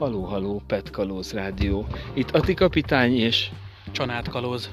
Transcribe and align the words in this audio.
Haló, 0.00 0.22
haló, 0.22 0.62
Pet 0.66 0.90
Kalóz 0.90 1.32
Rádió. 1.32 1.86
Itt 2.14 2.30
Ati 2.30 2.54
kapitány 2.54 3.16
és 3.16 3.50
Csanád 3.92 4.28
Kalóz. 4.28 4.70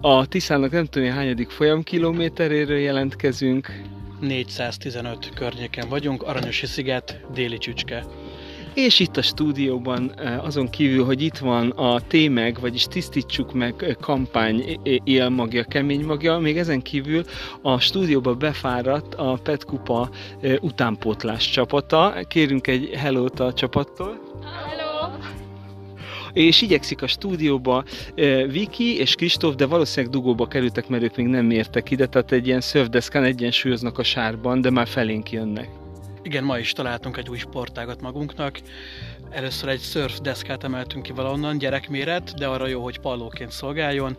a 0.00 0.26
Tiszának 0.26 0.70
nem 0.70 0.84
tudom, 0.84 1.10
hányadik 1.10 1.50
folyamkilométeréről 1.50 2.78
jelentkezünk, 2.78 3.82
415 4.20 5.34
környéken 5.34 5.88
vagyunk, 5.88 6.22
Aranyosi 6.22 6.66
sziget, 6.66 7.20
déli 7.32 7.58
csücske. 7.58 8.04
És 8.78 8.98
itt 8.98 9.16
a 9.16 9.22
stúdióban 9.22 10.12
eh, 10.16 10.44
azon 10.44 10.70
kívül, 10.70 11.04
hogy 11.04 11.22
itt 11.22 11.38
van 11.38 11.70
a 11.70 12.00
Témeg, 12.00 12.60
vagyis 12.60 12.84
Tisztítsuk 12.84 13.52
meg 13.52 13.74
eh, 13.78 13.94
kampány 14.00 14.80
élmagja, 15.04 15.64
kemény 15.64 16.04
magja, 16.04 16.38
még 16.38 16.58
ezen 16.58 16.82
kívül 16.82 17.24
a 17.62 17.80
stúdióba 17.80 18.34
befáradt 18.34 19.14
a 19.14 19.38
Pet 19.42 19.64
Kupa 19.64 20.10
eh, 20.40 20.54
utánpótlás 20.60 21.50
csapata. 21.50 22.14
Kérünk 22.28 22.66
egy 22.66 22.90
hellót 22.94 23.40
a 23.40 23.52
csapattól. 23.52 24.20
Hello! 24.66 24.88
És 26.32 26.62
igyekszik 26.62 27.02
a 27.02 27.06
stúdióba 27.06 27.84
eh, 28.14 28.46
Viki 28.50 28.98
és 28.98 29.14
Kristóf, 29.14 29.54
de 29.54 29.66
valószínűleg 29.66 30.14
dugóba 30.14 30.46
kerültek, 30.46 30.88
mert 30.88 31.02
ők 31.02 31.16
még 31.16 31.26
nem 31.26 31.50
értek 31.50 31.90
ide, 31.90 32.06
tehát 32.06 32.32
egy 32.32 32.46
ilyen 32.46 32.60
szörfdeszkán 32.60 33.24
egyensúlyoznak 33.24 33.98
a 33.98 34.02
sárban, 34.02 34.60
de 34.60 34.70
már 34.70 34.86
felénk 34.86 35.30
jönnek. 35.30 35.77
Igen, 36.22 36.44
ma 36.44 36.58
is 36.58 36.72
találtunk 36.72 37.16
egy 37.16 37.28
új 37.28 37.38
sportágat 37.38 38.00
magunknak. 38.00 38.60
Először 39.30 39.68
egy 39.68 39.80
surf 39.80 40.18
deszkát 40.18 40.64
emeltünk 40.64 41.02
ki 41.02 41.12
valahonnan, 41.12 41.58
gyerekméret, 41.58 42.34
de 42.34 42.46
arra 42.46 42.66
jó, 42.66 42.82
hogy 42.82 42.98
pallóként 42.98 43.50
szolgáljon, 43.50 44.16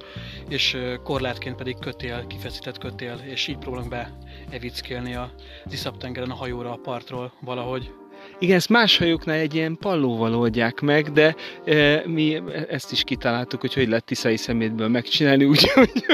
és 0.49 0.77
korlátként 1.03 1.55
pedig 1.55 1.79
kötél, 1.79 2.27
kifeszített 2.27 2.77
kötél, 2.77 3.21
és 3.25 3.47
így 3.47 3.57
próbálunk 3.57 3.89
be 3.89 4.17
evickélni 4.49 5.15
a 5.15 5.31
Iszap-tengeren 5.71 6.31
a 6.31 6.35
hajóra 6.35 6.71
a 6.71 6.79
partról 6.83 7.33
valahogy. 7.41 7.91
Igen, 8.39 8.55
ezt 8.55 8.69
más 8.69 8.97
hajóknál 8.97 9.37
egy 9.37 9.55
ilyen 9.55 9.77
pallóval 9.77 10.35
oldják 10.35 10.79
meg, 10.81 11.11
de 11.11 11.35
e, 11.65 12.03
mi 12.05 12.41
ezt 12.69 12.91
is 12.91 13.03
kitaláltuk, 13.03 13.61
hogy 13.61 13.73
hogy 13.73 13.87
lehet 13.87 14.03
tiszai 14.03 14.37
szemétből 14.37 14.87
megcsinálni, 14.87 15.45
úgy, 15.51 15.69
hogy, 15.69 16.05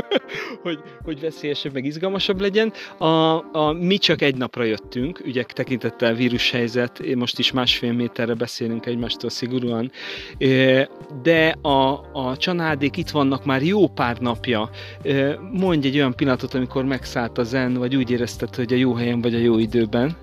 hogy, 0.62 0.80
hogy 1.04 1.20
veszélyesebb, 1.20 1.74
meg 1.74 1.86
izgalmasabb 1.86 2.42
legyen. 2.42 2.74
A, 2.98 3.06
a, 3.52 3.78
mi 3.80 3.98
csak 3.98 4.22
egy 4.22 4.36
napra 4.36 4.64
jöttünk, 4.64 5.22
ugye 5.26 5.44
tekintettel 5.44 6.14
vírushelyzet, 6.14 7.16
most 7.16 7.40
is 7.40 7.52
másfél 7.52 7.94
méterre 7.94 8.34
beszélünk 8.34 8.86
egymástól 8.86 9.30
szigorúan, 9.30 9.92
e, 10.38 10.90
de 11.24 11.56
a, 11.62 11.90
a 12.14 12.38
csanádék 12.38 12.98
itt 12.98 13.10
vannak 13.10 13.46
már 13.46 13.64
jó 13.64 13.88
pár 13.88 14.18
napja. 14.18 14.70
E, 15.04 15.40
mondj 15.52 15.88
egy 15.88 15.96
olyan 15.96 16.16
pillanatot, 16.16 16.54
amikor 16.54 16.86
megszállt 16.86 17.38
a 17.38 17.44
zen, 17.44 17.74
vagy 17.74 17.96
úgy 17.96 18.12
érezted, 18.12 18.56
hogy 18.56 18.74
a 18.74 18.76
jó 18.76 18.94
helyen 18.94 19.22
vagy 19.22 19.36
a 19.36 19.40
jó 19.40 19.58
időben. 19.58 20.16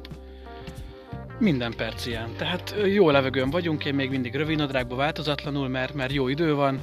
Minden 1.43 1.73
perc 1.77 2.07
ilyen. 2.07 2.37
Tehát 2.37 2.75
jó 2.85 3.11
levegőn 3.11 3.51
vagyunk, 3.51 3.85
én 3.85 3.95
még 3.95 4.11
mindig 4.11 4.35
rövidnadrágban 4.35 4.97
változatlanul, 4.97 5.69
mert, 5.69 5.95
mert 5.95 6.13
jó 6.13 6.29
idő 6.29 6.55
van, 6.55 6.81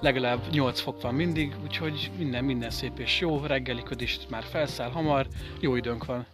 legalább 0.00 0.40
8 0.50 0.80
fok 0.80 1.02
van 1.02 1.14
mindig, 1.14 1.54
úgyhogy 1.62 2.10
minden, 2.18 2.44
minden 2.44 2.70
szép 2.70 2.98
és 2.98 3.20
jó, 3.20 3.40
reggeli 3.46 3.82
ködis 3.82 4.18
már 4.30 4.42
felszáll 4.42 4.90
hamar, 4.90 5.26
jó 5.60 5.76
időnk 5.76 6.04
van. 6.04 6.26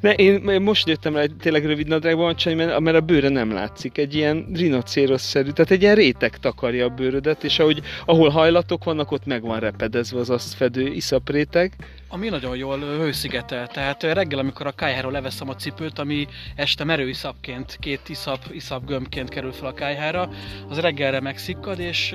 Ne, 0.00 0.12
én 0.12 0.60
most 0.62 0.88
jöttem 0.88 1.16
rá, 1.16 1.24
tényleg 1.40 1.66
rövid 1.66 1.86
nadrágban 1.86 2.36
csaj, 2.36 2.54
mert, 2.54 2.80
mert 2.80 2.96
a 2.96 3.00
bőre 3.00 3.28
nem 3.28 3.52
látszik. 3.52 3.98
Egy 3.98 4.14
ilyen 4.14 4.46
rinocéros-szerű, 4.54 5.50
tehát 5.50 5.70
egy 5.70 5.82
ilyen 5.82 5.94
réteg 5.94 6.38
takarja 6.38 6.84
a 6.84 6.88
bőrödet, 6.88 7.44
és 7.44 7.58
ahogy, 7.58 7.82
ahol 8.04 8.28
hajlatok 8.28 8.84
vannak, 8.84 9.10
ott 9.10 9.26
meg 9.26 9.42
van 9.42 9.60
repedezve 9.60 10.18
az 10.18 10.30
azt 10.30 10.54
fedő 10.54 10.86
iszapréteg. 10.86 11.72
Ami 12.08 12.28
nagyon 12.28 12.56
jól 12.56 12.78
hőszigetel, 12.78 13.66
tehát 13.66 14.02
reggel, 14.02 14.38
amikor 14.38 14.66
a 14.66 14.70
kájháról 14.70 15.12
leveszem 15.12 15.48
a 15.48 15.54
cipőt, 15.54 15.98
ami 15.98 16.26
este 16.56 16.84
merő 16.84 17.08
iszapként, 17.08 17.76
két 17.80 18.08
iszap, 18.08 18.38
iszap 18.52 18.86
gömbként 18.86 19.28
kerül 19.28 19.52
fel 19.52 19.68
a 19.68 19.72
kájhára, 19.74 20.28
az 20.68 20.78
reggelre 20.78 21.20
megszikkad, 21.20 21.78
és 21.78 22.14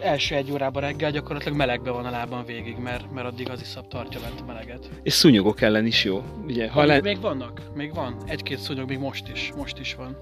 első 0.00 0.34
egy 0.34 0.50
órában 0.50 0.82
reggel 0.82 1.10
gyakorlatilag 1.10 1.56
melegbe 1.56 1.90
van 1.90 2.04
a 2.04 2.10
lábam 2.10 2.44
végig, 2.44 2.76
mert, 2.76 3.12
mert 3.12 3.26
addig 3.26 3.50
az 3.50 3.60
iszap 3.60 3.88
tartja 3.88 4.20
bent 4.20 4.40
a 4.40 4.44
meleget. 4.44 4.90
És 5.02 5.12
szúnyogok 5.12 5.60
ellen 5.60 5.86
is 5.86 6.04
jó. 6.04 6.22
Ugye, 6.46 6.68
ha 6.76 6.84
le, 6.84 7.00
Még 7.00 7.20
vannak, 7.20 7.60
még 7.74 7.94
van. 7.94 8.16
Egy-két 8.26 8.58
szúnyog 8.58 8.88
még 8.88 8.98
most 8.98 9.28
is, 9.32 9.52
most 9.56 9.78
is 9.78 9.94
van. 9.94 10.16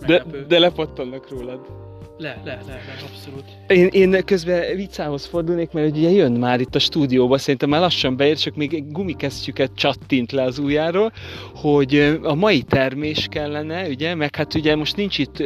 de, 0.00 0.06
Meglepő. 0.06 0.44
de 0.48 0.58
lepattannak 0.58 1.30
rólad. 1.30 1.60
Le, 2.18 2.40
le, 2.44 2.60
le, 2.66 2.72
le, 2.72 2.94
abszolút. 3.10 3.44
Én, 3.66 3.86
én 3.86 4.24
közben 4.24 4.76
vicához 4.76 5.26
fordulnék, 5.26 5.70
mert 5.72 5.96
ugye 5.96 6.10
jön 6.10 6.32
már 6.32 6.60
itt 6.60 6.74
a 6.74 6.78
stúdióba, 6.78 7.38
szerintem 7.38 7.68
már 7.68 7.80
lassan 7.80 8.16
beér, 8.16 8.36
csak 8.36 8.54
még 8.54 8.74
egy 8.74 8.90
gumikesztyüket 8.92 9.70
csattint 9.74 10.32
le 10.32 10.42
az 10.42 10.58
ujjáról, 10.58 11.12
hogy 11.54 12.18
a 12.22 12.34
mai 12.34 12.62
termés 12.62 13.26
kellene, 13.30 13.88
ugye, 13.88 14.14
meg 14.14 14.36
hát 14.36 14.54
ugye 14.54 14.76
most 14.76 14.96
nincs 14.96 15.18
itt 15.18 15.42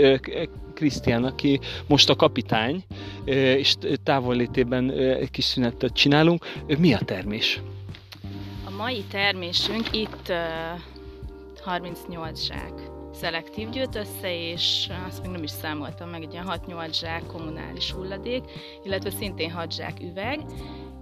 Krisztián, 0.75 1.25
aki 1.25 1.61
most 1.87 2.11
a 2.11 2.17
kapitány, 2.17 2.84
és 3.25 3.75
távollétében 4.03 4.93
kis 5.31 5.45
szünetet 5.45 5.93
csinálunk. 5.93 6.45
Mi 6.78 6.93
a 6.93 7.01
termés? 7.05 7.61
Mai 8.81 9.05
termésünk 9.11 9.93
itt 9.93 10.29
uh, 10.29 10.81
38 11.63 12.41
zsák 12.41 12.73
szelektív 13.13 13.69
gyűjt 13.69 13.95
össze, 13.95 14.51
és 14.51 14.89
azt 15.07 15.23
még 15.23 15.31
nem 15.31 15.43
is 15.43 15.51
számoltam 15.51 16.09
meg, 16.09 16.23
egy 16.23 16.33
ilyen 16.33 16.47
6-8 16.49 16.93
zsák 16.93 17.27
kommunális 17.27 17.93
hulladék, 17.93 18.43
illetve 18.85 19.11
szintén 19.11 19.51
6 19.51 19.73
zsák 19.73 20.01
üveg, 20.01 20.41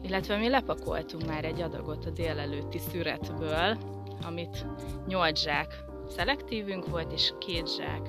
illetve 0.03 0.37
mi 0.37 0.49
lepakoltunk 0.49 1.27
már 1.27 1.44
egy 1.44 1.61
adagot 1.61 2.05
a 2.05 2.11
délelőtti 2.11 2.78
szüretből, 2.91 3.78
amit 4.22 4.67
8 5.06 5.41
zsák 5.41 5.84
szelektívünk 6.17 6.88
volt, 6.88 7.12
és 7.12 7.33
2 7.47 7.62
zsák 7.77 8.03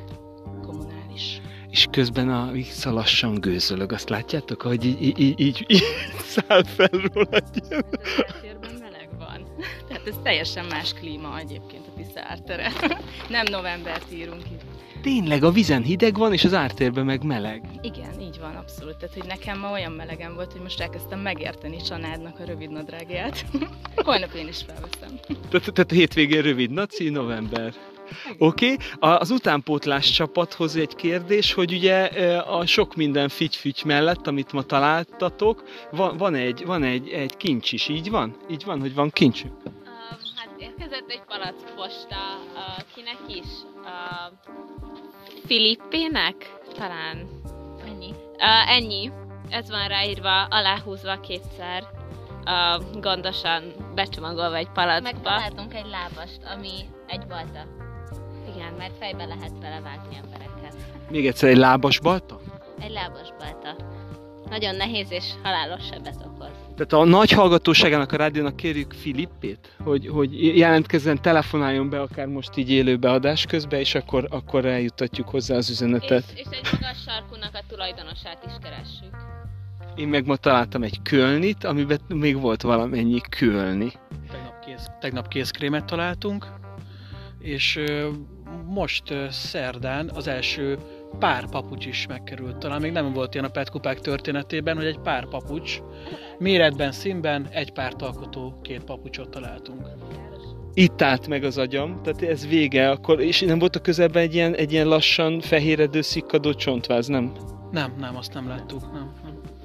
kommunális. 0.61 1.41
És 1.69 1.87
közben 1.91 2.29
a 2.29 2.51
vissza 2.51 2.91
lassan 2.91 3.39
gőzölög, 3.39 3.91
azt 3.91 4.09
látjátok, 4.09 4.61
hogy 4.61 4.85
így, 4.85 5.01
így, 5.19 5.39
így, 5.39 5.65
így, 5.67 5.83
száll 6.29 6.63
fel 6.63 6.89
róla 7.13 7.39
Tehát 9.87 10.07
ez 10.07 10.15
teljesen 10.23 10.65
más 10.65 10.93
klíma 10.93 11.37
egyébként 11.37 11.87
a 11.87 11.91
Tisza 11.97 12.21
ártere. 12.27 12.71
Nem 13.29 13.45
novembert 13.49 14.13
írunk 14.13 14.43
itt. 14.51 14.61
Tényleg, 15.01 15.43
a 15.43 15.51
vizen 15.51 15.83
hideg 15.83 16.17
van, 16.17 16.33
és 16.33 16.43
az 16.43 16.53
ártérben 16.53 17.05
meg 17.05 17.23
meleg. 17.23 17.63
Igen, 17.81 18.19
így 18.21 18.39
van, 18.39 18.55
abszolút. 18.55 18.97
Tehát, 18.97 19.15
hogy 19.15 19.25
nekem 19.27 19.59
ma 19.59 19.71
olyan 19.71 19.91
melegen 19.91 20.35
volt, 20.35 20.51
hogy 20.51 20.61
most 20.61 20.79
elkezdtem 20.79 21.19
megérteni 21.19 21.81
csanádnak 21.81 22.39
a 22.39 22.43
rövid 22.45 22.71
nadrágját. 22.71 23.45
Holnap 24.05 24.33
én 24.33 24.47
is 24.47 24.63
felveszem. 24.67 25.39
Tehát, 25.73 25.91
hétvégén 25.91 26.41
rövid 26.41 26.71
naci, 26.71 27.09
november. 27.09 27.73
Oké, 28.37 28.71
okay. 28.71 28.77
az 29.19 29.31
utánpótlás 29.31 30.11
csapathoz 30.11 30.75
egy 30.75 30.95
kérdés, 30.95 31.53
hogy 31.53 31.73
ugye 31.73 32.03
a 32.37 32.65
sok 32.65 32.95
minden 32.95 33.29
figy 33.29 33.81
mellett, 33.85 34.27
amit 34.27 34.51
ma 34.51 34.63
találtatok, 34.63 35.63
van, 35.91 36.17
van, 36.17 36.35
egy, 36.35 36.65
van 36.65 36.83
egy, 36.83 37.09
egy 37.09 37.37
kincs 37.37 37.71
is, 37.71 37.87
így 37.87 38.09
van? 38.09 38.35
Így 38.49 38.63
van, 38.65 38.79
hogy 38.79 38.93
van 38.93 39.09
kincsünk? 39.09 39.53
Uh, 39.63 39.71
hát 40.35 40.49
érkezett 40.57 41.05
egy 41.07 41.21
palack 41.27 41.75
posta, 41.75 42.39
uh, 42.53 42.83
kinek 42.95 43.19
is? 43.27 43.47
Uh, 43.83 44.49
Filippének? 45.45 46.35
Talán. 46.73 47.27
Ennyi. 47.87 48.09
Uh, 48.37 48.71
ennyi. 48.71 49.11
Ez 49.49 49.69
van 49.69 49.87
ráírva, 49.87 50.43
aláhúzva 50.43 51.19
kétszer. 51.19 51.83
Uh, 52.45 53.01
gondosan 53.01 53.73
becsomagolva 53.95 54.55
egy 54.55 54.69
palackba. 54.69 55.11
Megtaláltunk 55.11 55.73
egy 55.73 55.85
lábast, 55.85 56.39
ami 56.55 56.71
egy 57.07 57.27
balta, 57.27 57.88
Igen, 58.55 58.73
mert 58.77 58.97
fejbe 58.99 59.25
lehet 59.25 59.53
vele 59.61 59.79
vágni 59.79 60.15
embereket. 60.23 60.75
Még 61.09 61.27
egyszer 61.27 61.49
egy 61.49 61.57
lábas 61.57 61.99
balta? 61.99 62.39
Egy 62.79 62.91
lábas 62.91 63.27
balta. 63.39 63.75
Nagyon 64.49 64.75
nehéz 64.75 65.11
és 65.11 65.25
halálos 65.43 65.85
sebet 65.85 66.25
okoz. 66.25 66.51
Tehát 66.75 66.93
a 67.05 67.09
nagy 67.09 67.31
hallgatóságának 67.31 68.11
a 68.11 68.15
rádiónak 68.17 68.55
kérjük 68.55 68.93
Filippét, 68.93 69.75
hogy, 69.83 70.07
hogy 70.07 70.57
jelentkezzen, 70.57 71.21
telefonáljon 71.21 71.89
be 71.89 72.01
akár 72.01 72.27
most 72.27 72.57
így 72.57 72.71
élő 72.71 72.97
beadás 72.97 73.45
közben, 73.45 73.79
és 73.79 73.95
akkor, 73.95 74.27
akkor 74.29 74.65
eljutatjuk 74.65 75.29
hozzá 75.29 75.55
az 75.55 75.69
üzenetet. 75.69 76.23
és, 76.35 76.39
és 76.39 76.45
egy 76.51 76.69
magas 76.71 76.97
sarkunak 77.05 77.51
a 77.53 77.63
tulajdonosát 77.67 78.43
is 78.45 78.53
keressük. 78.61 79.15
Én 79.95 80.07
meg 80.07 80.25
ma 80.25 80.35
találtam 80.35 80.83
egy 80.83 81.01
kölnit, 81.01 81.63
amiben 81.63 81.99
még 82.07 82.39
volt 82.39 82.61
valamennyi 82.61 83.21
kölni. 83.39 83.91
Tegnap, 84.31 84.59
kész, 84.65 84.85
tegnap 84.99 85.27
kézkrémet 85.27 85.85
találtunk, 85.85 86.47
és 87.39 87.79
most 88.69 89.13
szerdán 89.29 90.11
az 90.13 90.27
első 90.27 90.77
pár 91.19 91.49
papucs 91.49 91.85
is 91.85 92.05
megkerült. 92.07 92.57
Talán 92.57 92.81
még 92.81 92.91
nem 92.91 93.13
volt 93.13 93.33
ilyen 93.33 93.45
a 93.45 93.49
petkupák 93.49 93.99
történetében, 93.99 94.75
hogy 94.75 94.85
egy 94.85 94.99
pár 94.99 95.27
papucs 95.27 95.81
méretben, 96.37 96.91
színben 96.91 97.47
egy 97.51 97.71
párt 97.71 98.01
alkotó 98.01 98.59
két 98.61 98.83
papucsot 98.83 99.29
találtunk. 99.29 99.87
Itt 100.73 101.01
állt 101.01 101.27
meg 101.27 101.43
az 101.43 101.57
agyam, 101.57 102.01
tehát 102.03 102.21
ez 102.21 102.47
vége, 102.47 102.89
akkor, 102.89 103.21
és 103.21 103.41
nem 103.41 103.59
volt 103.59 103.75
a 103.75 103.81
közelben 103.81 104.23
egy 104.23 104.33
ilyen, 104.33 104.55
egy 104.55 104.71
ilyen 104.71 104.87
lassan 104.87 105.39
fehéredő, 105.39 106.01
szikkadó 106.01 106.53
csontváz, 106.53 107.07
nem? 107.07 107.31
Nem, 107.71 107.93
nem, 107.99 108.15
azt 108.15 108.33
nem 108.33 108.47
láttuk, 108.47 108.81
nem. 108.93 109.11
nem. 109.23 109.58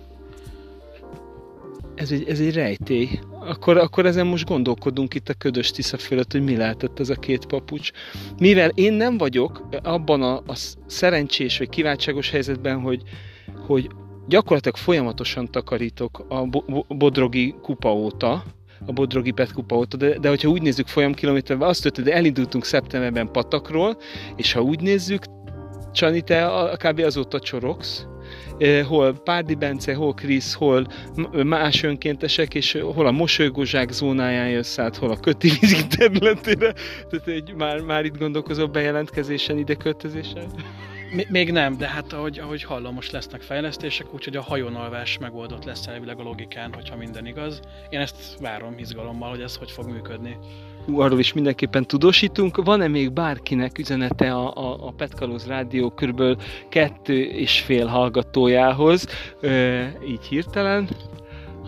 Ez 1.95 2.11
egy, 2.11 2.29
ez 2.29 2.41
egy 2.41 2.55
rejtély. 2.55 3.21
akkor, 3.41 3.77
akkor 3.77 4.07
ezen 4.07 4.27
most 4.27 4.49
gondolkodunk 4.49 5.15
itt 5.15 5.29
a 5.29 5.35
ködös 5.35 5.71
Tisza 5.71 5.99
fölött, 5.99 6.33
hogy 6.33 6.45
mi 6.45 6.57
lehetett 6.57 7.01
ez 7.01 7.09
a 7.09 7.15
két 7.15 7.47
papucs. 7.47 7.91
Mivel 8.39 8.69
én 8.69 8.93
nem 8.93 9.19
vagyok 9.19 9.69
abban 9.83 10.23
a, 10.23 10.37
a 10.37 10.55
szerencsés 10.87 11.59
vagy 11.59 11.69
kiváltságos 11.69 12.31
helyzetben, 12.31 12.81
hogy, 12.81 13.03
hogy 13.67 13.89
gyakorlatilag 14.29 14.77
folyamatosan 14.77 15.51
takarítok 15.51 16.25
a 16.29 16.47
bo- 16.47 16.87
Bodrogi 16.89 17.55
kupa 17.63 17.93
óta, 17.95 18.45
a 18.87 18.93
Bodrogi 18.93 19.31
Pet 19.31 19.53
kupa 19.53 19.77
óta, 19.77 19.97
de, 19.97 20.19
de 20.19 20.29
hogyha 20.29 20.49
úgy 20.49 20.63
nézzük 20.63 20.87
folyamkilométerben, 20.87 21.69
azt 21.69 21.83
történt, 21.83 22.07
hogy 22.07 22.17
elindultunk 22.17 22.65
szeptemberben 22.65 23.33
patakról, 23.33 23.97
és 24.37 24.53
ha 24.53 24.61
úgy 24.61 24.81
nézzük, 24.81 25.25
Csani, 25.95 26.21
te 26.21 26.51
kb. 26.77 26.99
azóta 26.99 27.39
csorogsz, 27.39 28.07
hol 28.87 29.13
Párdi 29.13 29.55
Bence, 29.55 29.95
hol 29.95 30.15
Krisz, 30.15 30.55
hol 30.55 30.87
más 31.45 31.83
önkéntesek, 31.83 32.55
és 32.55 32.79
hol 32.95 33.07
a 33.07 33.11
mosolygózsák 33.11 33.91
zónáján 33.91 34.49
jössz 34.49 34.79
át, 34.79 34.97
hol 34.97 35.11
a 35.11 35.21
köti 35.21 35.51
területére. 35.97 36.73
Tehát 37.11 37.27
egy, 37.27 37.55
már, 37.55 37.81
már 37.81 38.05
itt 38.05 38.19
gondolkozó 38.19 38.69
bejelentkezésen, 38.69 39.59
ide 39.59 39.75
költözésen? 39.75 40.45
Még 41.29 41.53
nem, 41.53 41.77
de 41.77 41.89
hát 41.89 42.13
ahogy, 42.13 42.39
ahogy 42.39 42.63
hallom, 42.63 42.95
most 42.95 43.13
lesznek 43.13 43.43
fejlesztések, 43.43 44.15
úgyhogy 44.15 44.37
a 44.37 44.43
hajónalvás 44.43 45.19
megoldott 45.19 45.65
lesz 45.65 45.87
elvileg 45.87 46.19
a 46.19 46.23
logikán, 46.23 46.73
hogyha 46.73 46.97
minden 46.97 47.27
igaz. 47.27 47.61
Én 47.91 48.01
ezt 48.01 48.17
várom 48.41 48.79
izgalommal, 48.79 49.31
hogy 49.31 49.41
ez 49.41 49.57
hogy 49.57 49.71
fog 49.71 49.91
működni. 49.91 50.37
Arról 50.93 51.19
is 51.19 51.33
mindenképpen 51.33 51.87
tudósítunk. 51.87 52.65
Van-e 52.65 52.89
még 52.89 53.13
bárkinek 53.13 53.79
üzenete 53.79 54.33
a, 54.33 54.53
a, 54.57 54.87
a 54.87 54.91
Petkalóz 54.91 55.47
Rádió 55.47 55.91
kb. 55.91 56.23
kettő 56.69 57.23
és 57.23 57.61
fél 57.61 57.87
hallgatójához, 57.87 59.07
ö, 59.41 59.85
így 60.09 60.25
hirtelen? 60.25 60.89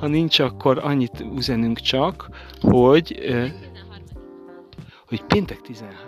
Ha 0.00 0.06
nincs, 0.06 0.38
akkor 0.38 0.78
annyit 0.82 1.24
üzenünk 1.36 1.78
csak, 1.78 2.28
hogy, 2.60 3.18
ö, 3.22 3.44
hogy 5.06 5.22
péntek 5.22 5.60
13. 5.60 6.06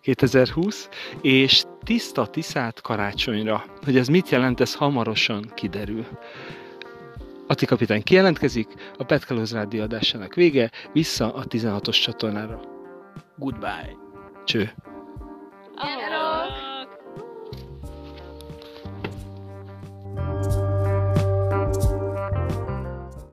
2020, 0.00 0.88
és 1.20 1.64
tiszta 1.82 2.26
tiszát 2.26 2.80
karácsonyra. 2.80 3.64
Hogy 3.84 3.96
ez 3.96 4.08
mit 4.08 4.28
jelent, 4.28 4.60
ez 4.60 4.74
hamarosan 4.74 5.52
kiderül. 5.54 6.06
Ati 7.46 7.66
kapitány 7.66 8.02
kijelentkezik, 8.02 8.68
a 8.98 9.04
Petkalóz 9.04 9.52
rádió 9.52 9.82
adásának 9.82 10.34
vége, 10.34 10.70
vissza 10.92 11.34
a 11.34 11.44
16-os 11.44 12.02
csatornára. 12.02 12.60
Goodbye. 13.36 13.96
Cső. 14.44 14.72